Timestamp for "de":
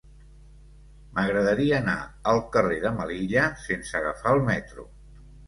2.87-2.93